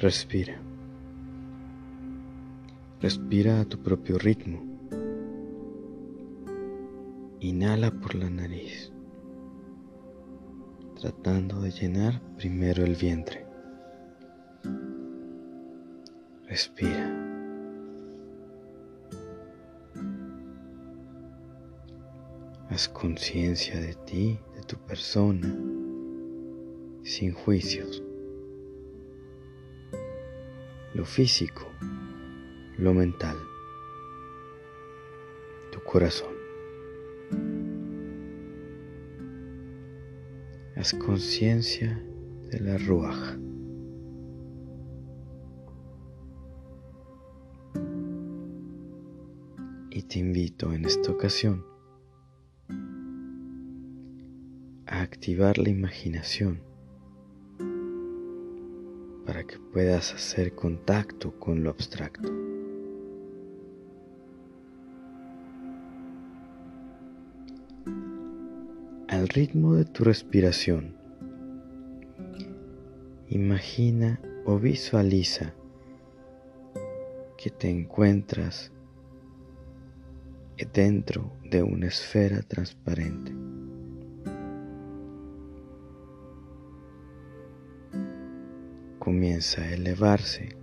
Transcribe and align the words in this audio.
Respira. 0.00 0.56
Respira 3.02 3.60
a 3.60 3.64
tu 3.64 3.82
propio 3.82 4.16
ritmo. 4.16 4.62
Inhala 7.40 7.90
por 7.90 8.14
la 8.14 8.30
nariz, 8.30 8.92
tratando 11.00 11.60
de 11.62 11.72
llenar 11.72 12.22
primero 12.36 12.84
el 12.84 12.94
vientre. 12.94 13.44
Respira. 16.46 17.12
Haz 22.70 22.88
conciencia 22.88 23.80
de 23.80 23.94
ti, 23.94 24.38
de 24.54 24.62
tu 24.62 24.76
persona, 24.76 25.52
sin 27.02 27.32
juicios. 27.32 28.04
Lo 30.98 31.04
físico, 31.04 31.70
lo 32.76 32.92
mental, 32.92 33.36
tu 35.70 35.80
corazón. 35.84 36.34
Haz 40.74 40.94
conciencia 40.94 42.04
de 42.50 42.58
la 42.58 42.78
ruaja. 42.78 43.38
Y 49.90 50.02
te 50.02 50.18
invito 50.18 50.72
en 50.72 50.84
esta 50.84 51.12
ocasión 51.12 51.64
a 54.86 55.02
activar 55.02 55.58
la 55.58 55.68
imaginación 55.68 56.67
para 59.28 59.44
que 59.44 59.58
puedas 59.58 60.14
hacer 60.14 60.54
contacto 60.54 61.38
con 61.38 61.62
lo 61.62 61.68
abstracto. 61.68 62.32
Al 69.06 69.28
ritmo 69.28 69.74
de 69.74 69.84
tu 69.84 70.02
respiración, 70.04 70.96
imagina 73.28 74.18
o 74.46 74.58
visualiza 74.58 75.52
que 77.36 77.50
te 77.50 77.68
encuentras 77.68 78.72
dentro 80.72 81.36
de 81.44 81.62
una 81.62 81.88
esfera 81.88 82.40
transparente. 82.40 83.47
Comienza 89.08 89.62
a 89.62 89.72
elevarse 89.72 90.54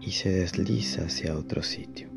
y 0.00 0.12
se 0.12 0.30
desliza 0.30 1.02
hacia 1.02 1.36
otro 1.36 1.62
sitio. 1.62 2.08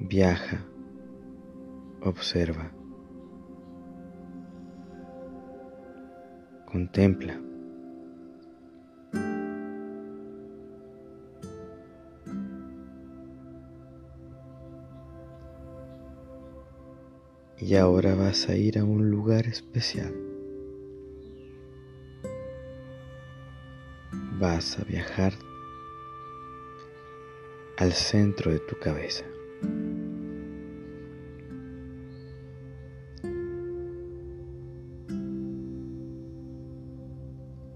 Viaja, 0.00 0.64
observa, 2.00 2.72
contempla. 6.64 7.42
y 17.58 17.74
ahora 17.74 18.14
vas 18.14 18.48
a 18.48 18.56
ir 18.56 18.78
a 18.78 18.84
un 18.84 19.10
lugar 19.10 19.46
especial. 19.46 20.35
Vas 24.48 24.78
a 24.78 24.84
viajar 24.84 25.32
al 27.78 27.92
centro 27.92 28.52
de 28.52 28.60
tu 28.60 28.78
cabeza. 28.78 29.24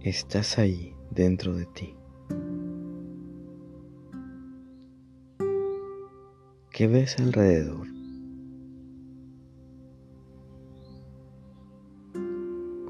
Estás 0.02 0.58
ahí 0.60 0.94
dentro 1.10 1.56
de 1.56 1.66
ti. 1.66 1.96
¿Qué 6.70 6.86
ves 6.86 7.18
alrededor? 7.18 7.88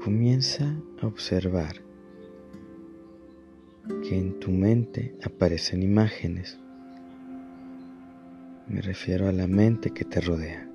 Comienza 0.03 0.71
a 1.01 1.07
observar 1.07 1.90
que 4.11 4.17
en 4.17 4.37
tu 4.41 4.51
mente 4.51 5.15
aparecen 5.23 5.81
imágenes. 5.83 6.59
Me 8.67 8.81
refiero 8.81 9.29
a 9.29 9.31
la 9.31 9.47
mente 9.47 9.91
que 9.91 10.03
te 10.03 10.19
rodea. 10.19 10.69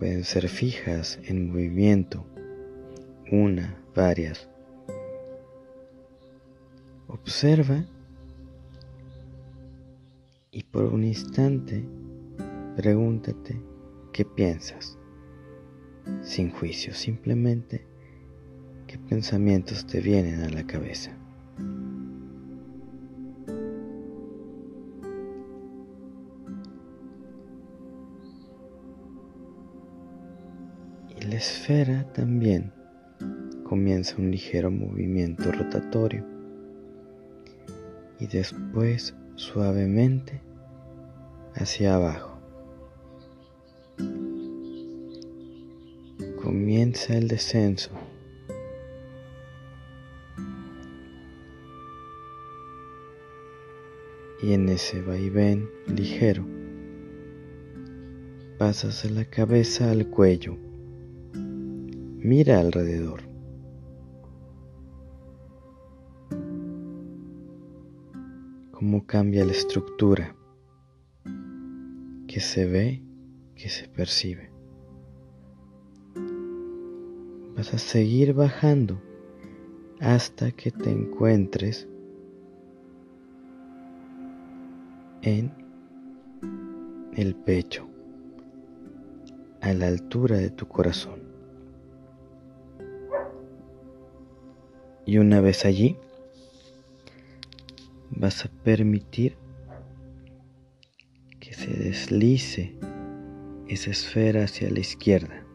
Pueden 0.00 0.24
ser 0.24 0.48
fijas 0.48 1.20
en 1.22 1.52
movimiento, 1.52 2.26
una, 3.30 3.80
varias. 3.94 4.48
Observa 7.06 7.84
y 10.50 10.64
por 10.64 10.86
un 10.86 11.04
instante 11.04 11.84
pregúntate 12.74 13.62
qué 14.12 14.24
piensas 14.24 14.98
sin 16.22 16.50
juicio, 16.50 16.94
simplemente 16.94 17.87
pensamientos 19.08 19.86
te 19.86 20.00
vienen 20.00 20.42
a 20.42 20.48
la 20.48 20.64
cabeza. 20.64 21.10
Y 31.16 31.24
la 31.24 31.36
esfera 31.36 32.12
también 32.12 32.72
comienza 33.64 34.16
un 34.18 34.30
ligero 34.30 34.70
movimiento 34.70 35.50
rotatorio 35.50 36.24
y 38.20 38.26
después 38.26 39.14
suavemente 39.36 40.40
hacia 41.54 41.94
abajo. 41.94 42.38
comienza 46.48 47.14
el 47.14 47.28
descenso. 47.28 47.90
Y 54.40 54.52
en 54.52 54.68
ese 54.68 55.02
vaivén 55.02 55.68
ligero 55.86 56.46
pasas 58.58 59.08
la 59.10 59.24
cabeza 59.24 59.90
al 59.90 60.08
cuello. 60.08 60.56
Mira 61.34 62.58
alrededor. 62.58 63.22
Cómo 68.72 69.06
cambia 69.06 69.44
la 69.44 69.52
estructura 69.52 70.36
que 72.26 72.40
se 72.40 72.66
ve, 72.66 73.02
que 73.54 73.68
se 73.68 73.88
percibe. 73.88 74.50
Vas 77.56 77.74
a 77.74 77.78
seguir 77.78 78.34
bajando 78.34 79.00
hasta 80.00 80.52
que 80.52 80.70
te 80.70 80.90
encuentres 80.90 81.88
en 85.22 85.52
el 87.14 87.34
pecho, 87.34 87.88
a 89.60 89.72
la 89.72 89.88
altura 89.88 90.36
de 90.36 90.50
tu 90.50 90.66
corazón. 90.66 91.20
Y 95.06 95.18
una 95.18 95.40
vez 95.40 95.64
allí, 95.64 95.96
vas 98.10 98.44
a 98.44 98.48
permitir 98.62 99.36
que 101.40 101.54
se 101.54 101.72
deslice 101.72 102.74
esa 103.68 103.90
esfera 103.90 104.44
hacia 104.44 104.70
la 104.70 104.80
izquierda. 104.80 105.48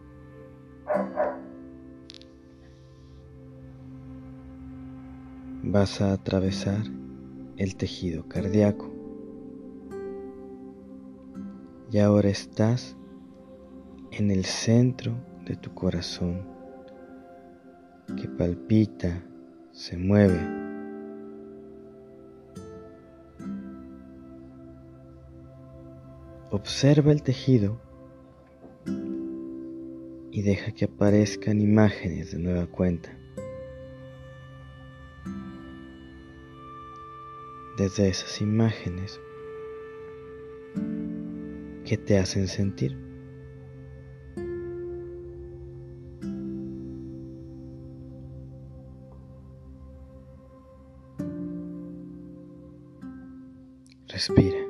vas 5.74 6.02
a 6.02 6.14
atravesar 6.14 6.84
el 7.58 7.76
tejido 7.76 8.28
cardíaco. 8.28 9.03
Y 11.94 12.00
ahora 12.00 12.30
estás 12.30 12.98
en 14.10 14.32
el 14.32 14.46
centro 14.46 15.14
de 15.46 15.56
tu 15.56 15.76
corazón 15.76 16.42
que 18.20 18.28
palpita, 18.28 19.24
se 19.72 19.96
mueve. 19.96 20.40
Observa 26.50 27.12
el 27.12 27.22
tejido 27.22 27.80
y 30.32 30.42
deja 30.42 30.72
que 30.72 30.86
aparezcan 30.86 31.62
imágenes 31.62 32.32
de 32.32 32.40
nueva 32.40 32.66
cuenta. 32.66 33.16
Desde 37.78 38.10
esas 38.10 38.42
imágenes 38.42 39.22
te 41.98 42.18
hacen 42.18 42.48
sentir. 42.48 42.98
Respira. 54.08 54.63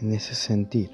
En 0.00 0.12
ese 0.12 0.36
sentir, 0.36 0.90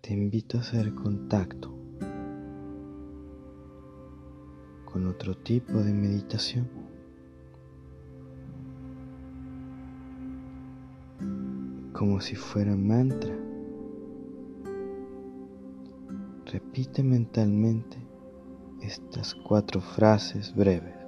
te 0.00 0.14
invito 0.14 0.56
a 0.56 0.60
hacer 0.62 0.94
contacto 0.94 1.70
con 4.86 5.06
otro 5.06 5.36
tipo 5.36 5.74
de 5.74 5.92
meditación. 5.92 6.70
Como 11.92 12.22
si 12.22 12.36
fuera 12.36 12.74
mantra. 12.74 13.36
Repite 16.46 17.02
mentalmente 17.02 17.98
estas 18.80 19.34
cuatro 19.34 19.82
frases 19.82 20.54
breves. 20.54 21.03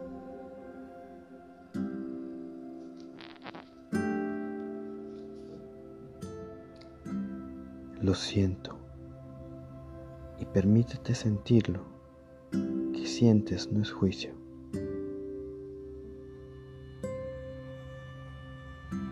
Lo 8.06 8.14
siento 8.14 8.78
y 10.38 10.44
permítete 10.44 11.12
sentirlo. 11.12 11.80
Que 12.52 13.04
sientes 13.04 13.72
no 13.72 13.82
es 13.82 13.90
juicio. 13.90 14.32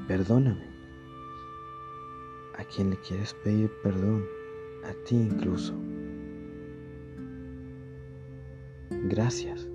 Perdóname. 0.06 0.68
¿A 2.56 2.62
quien 2.66 2.90
le 2.90 2.96
quieres 3.00 3.34
pedir 3.42 3.68
perdón? 3.82 4.22
A 4.84 4.92
ti 5.04 5.16
incluso. 5.16 5.74
Gracias. 9.08 9.68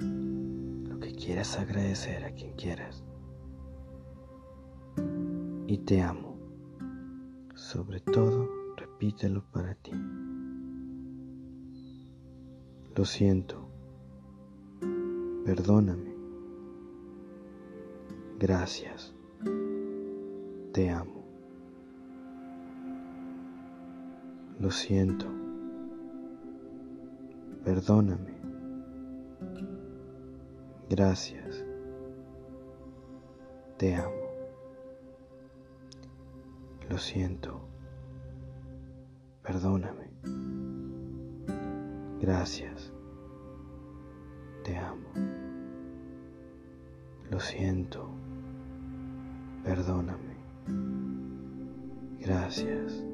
Lo 0.00 0.98
que 0.98 1.12
quieras 1.12 1.56
agradecer 1.56 2.24
a 2.24 2.32
quien 2.32 2.52
quieras. 2.54 3.04
Y 5.68 5.78
te 5.78 6.02
amo. 6.02 6.27
Sobre 7.70 8.00
todo, 8.00 8.48
repítelo 8.78 9.44
para 9.52 9.74
ti. 9.74 9.92
Lo 12.96 13.04
siento. 13.04 13.68
Perdóname. 15.44 16.14
Gracias. 18.38 19.14
Te 20.72 20.88
amo. 20.88 21.26
Lo 24.58 24.70
siento. 24.70 25.26
Perdóname. 27.66 28.32
Gracias. 30.88 31.66
Te 33.76 33.94
amo. 33.94 34.27
Lo 36.88 36.96
siento. 36.96 37.60
Perdóname. 39.42 40.10
Gracias. 42.20 42.92
Te 44.64 44.76
amo. 44.76 45.08
Lo 47.30 47.40
siento. 47.40 48.08
Perdóname. 49.64 50.36
Gracias. 52.20 53.04